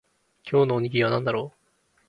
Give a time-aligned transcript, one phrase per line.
[0.51, 1.57] 今日のおにぎりは何だろう